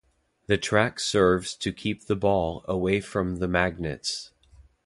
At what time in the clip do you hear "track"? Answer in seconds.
0.57-0.99